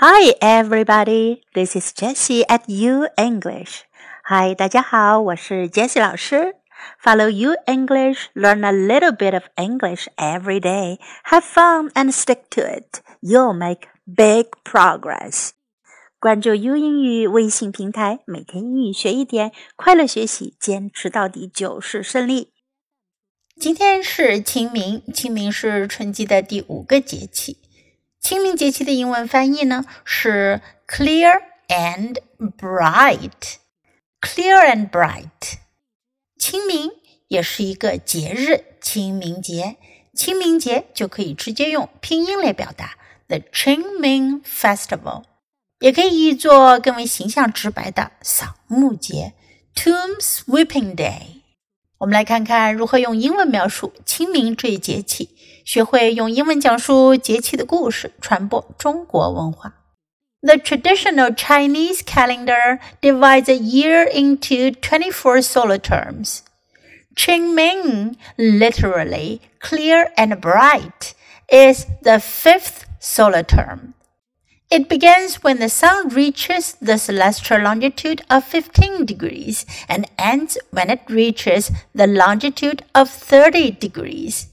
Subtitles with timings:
[0.00, 1.42] Hi, everybody.
[1.54, 3.82] This is Jessie at U English.
[4.28, 6.54] Hi, 大家好，我是 Jessie 老师。
[7.02, 10.98] Follow U English, learn a little bit of English every day.
[11.24, 13.00] Have fun and stick to it.
[13.20, 15.50] You'll make big progress.
[16.20, 22.52] 关注 U 英语微信平台，每天英语学一点，快乐学习，坚持到底就是胜利。
[23.58, 27.58] 今天是清明，清明是春季的第五个节气。
[28.20, 33.56] 清明节气的英文翻译呢是 clear and bright。
[34.20, 35.58] clear and bright。
[36.38, 36.90] 清明
[37.28, 39.76] 也是一个节日，清明节。
[40.14, 42.96] 清明节就可以直接用拼音来表达
[43.28, 45.22] ，the Qingming Festival，
[45.78, 49.34] 也可以译作更为形象直白的扫墓节
[49.76, 51.42] ，Tomb Sweeping Day。
[51.98, 55.30] 我们来看看如何用英文描述清明这一节气，
[55.67, 59.73] 学会用英文讲述节气的故事，传播中国文化。
[60.41, 66.39] The traditional Chinese calendar divides a year into 24 solar terms.
[67.15, 71.13] Qingming, literally clear and bright,
[71.47, 73.93] is the fifth solar term.
[74.69, 80.89] It begins when the sun reaches the celestial longitude of 15 degrees and ends when
[80.89, 84.47] it reaches the longitude of 30 degrees.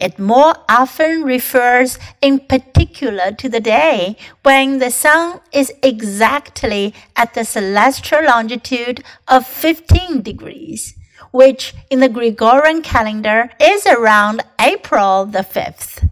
[0.00, 7.34] It more often refers in particular to the day when the sun is exactly at
[7.34, 10.94] the celestial longitude of 15 degrees,
[11.32, 16.08] which in the Gregorian calendar is around April the 5th.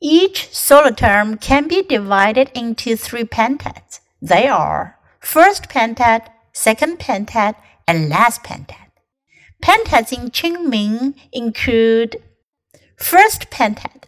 [0.00, 3.98] Each solar term can be divided into three pentads.
[4.22, 7.56] They are first pentad, second pentad,
[7.88, 8.86] and last pentad.
[9.62, 12.22] Pentads in Qingming include
[12.96, 14.04] first pentad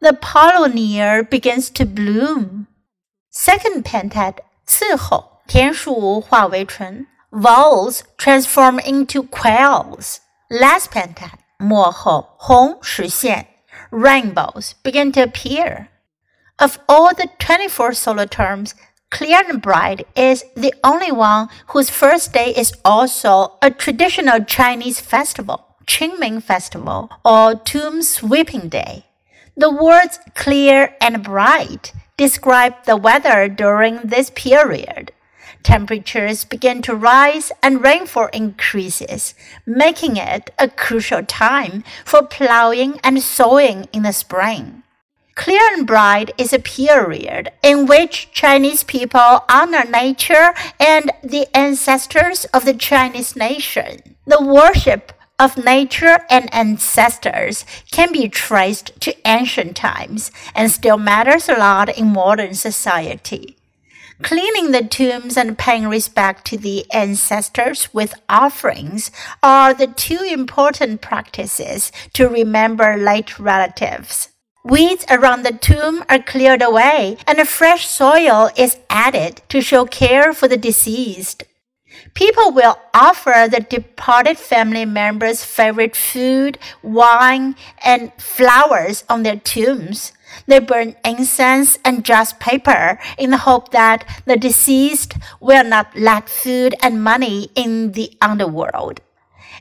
[0.00, 2.66] the paulownia begins to bloom.
[3.30, 4.38] Second pentad
[7.32, 10.20] voles transform into quails.
[10.50, 13.46] Last pentad 末后红实现。
[13.90, 15.88] Rainbows begin to appear.
[16.58, 18.74] Of all the 24 solar terms,
[19.10, 25.00] Clear and Bright is the only one whose first day is also a traditional Chinese
[25.00, 29.06] festival, Qingming Festival, or Tomb Sweeping Day.
[29.56, 35.12] The words clear and bright describe the weather during this period.
[35.64, 39.34] Temperatures begin to rise and rainfall increases,
[39.66, 44.84] making it a crucial time for plowing and sowing in the spring.
[45.40, 52.44] Clear and bright is a period in which Chinese people honor nature and the ancestors
[52.52, 54.16] of the Chinese nation.
[54.26, 61.48] The worship of nature and ancestors can be traced to ancient times and still matters
[61.48, 63.56] a lot in modern society.
[64.20, 69.10] Cleaning the tombs and paying respect to the ancestors with offerings
[69.42, 74.28] are the two important practices to remember late relatives.
[74.70, 79.84] Weeds around the tomb are cleared away and a fresh soil is added to show
[79.84, 81.42] care for the deceased.
[82.14, 90.12] People will offer the departed family members favorite food, wine, and flowers on their tombs.
[90.46, 96.28] They burn incense and joss paper in the hope that the deceased will not lack
[96.28, 99.00] food and money in the underworld.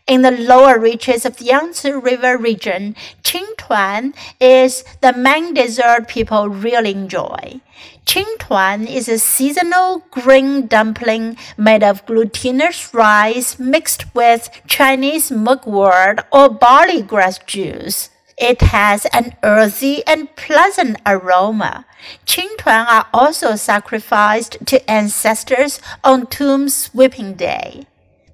[0.10, 6.50] In the lower reaches of the Yangtze River region, Qingtuan is the main dessert people
[6.50, 7.62] really enjoy.
[8.08, 16.50] Qingtuan is a seasonal green dumpling made of glutinous rice mixed with Chinese mugwort or
[16.50, 18.10] barley grass juice.
[18.36, 21.86] It has an earthy and pleasant aroma.
[22.26, 27.86] Qingtuan are also sacrificed to ancestors on Tomb Sweeping Day.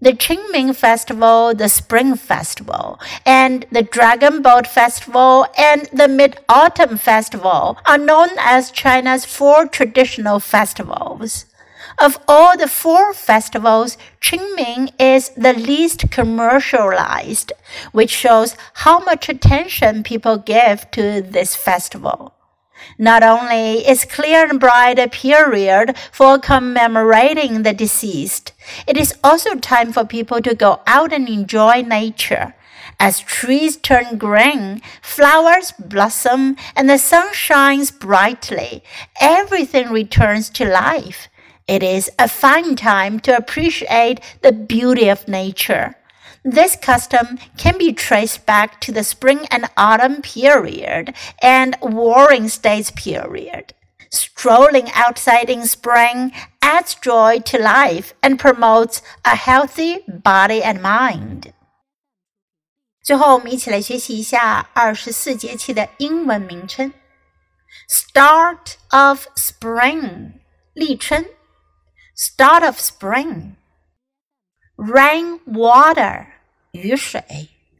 [0.05, 6.99] The Qingming Festival, the Spring Festival, and the Dragon Boat Festival and the Mid Autumn
[6.99, 11.45] Festival are known as China's four traditional festivals.
[11.97, 17.51] Of all the four festivals, Qingming is the least commercialized,
[17.91, 22.34] which shows how much attention people give to this festival.
[22.97, 28.53] Not only is clear and bright a period for commemorating the deceased,
[28.87, 32.55] it is also time for people to go out and enjoy nature.
[32.99, 38.83] As trees turn green, flowers blossom, and the sun shines brightly,
[39.19, 41.27] everything returns to life.
[41.67, 45.95] It is a fine time to appreciate the beauty of nature.
[46.44, 52.90] This custom can be traced back to the spring and autumn period and warring states
[52.90, 53.74] period.
[54.10, 61.52] Strolling outside in spring adds joy to life and promotes a healthy body and mind.
[63.02, 66.92] 最后，我们一起来学习一下二十四节气的英文名称。
[67.88, 70.32] Start of spring，
[70.74, 71.24] 立春。
[72.16, 76.26] Start of spring。Rain water，
[76.75, 77.21] 雨水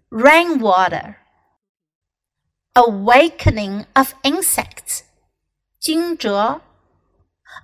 [0.10, 1.16] （rainwater）。
[2.74, 5.04] Awakening of insects，
[5.80, 6.62] 惊蛰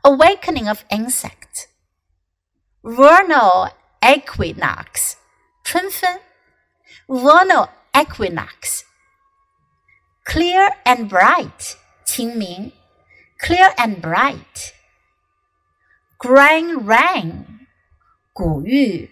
[0.04, 1.68] Awakening of insects.
[2.84, 5.18] Vernal equinox,
[7.08, 8.84] Vernal equinox.
[10.26, 11.76] Clear and bright,
[13.40, 14.74] Clear and bright.
[16.18, 17.68] Grain rain,
[18.34, 19.10] 谷雨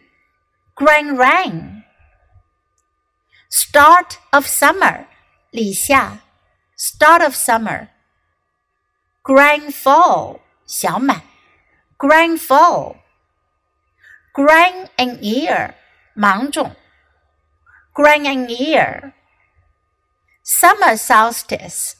[1.17, 1.78] rain.
[3.49, 5.07] Start of summer,
[6.75, 7.89] start of summer.
[9.23, 11.23] Grain full, 小满。
[11.97, 12.97] Grain full.
[14.33, 15.73] Grain in ear,
[16.13, 16.75] 芒种。
[17.93, 19.13] Grain in ear.
[20.43, 21.95] Summer solstice,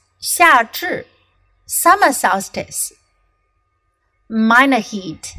[1.66, 2.94] Summer solstice.
[4.30, 5.34] Minor heat,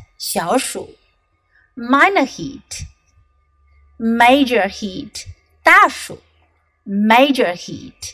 [1.77, 2.83] Minor heat.
[3.99, 5.27] Major heat.
[5.64, 6.22] 大暑
[6.86, 8.14] major heat.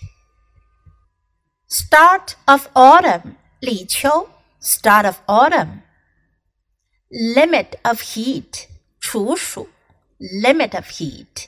[1.68, 4.30] Start of autumn, 立秋
[4.62, 5.82] start of autumn.
[7.10, 8.68] Limit of heat,
[9.00, 9.70] 处暑
[10.20, 11.48] limit of heat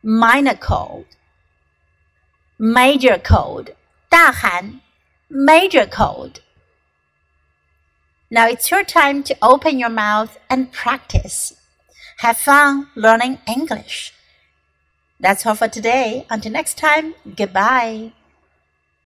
[0.04, 3.76] minor cold。major cold
[4.10, 4.82] 大寒，
[5.30, 11.54] major cold。now it's your time to open your mouth and practice.
[12.20, 14.14] Have fun learning English.
[15.20, 16.26] That's all for today.
[16.30, 18.12] Until next time, goodbye.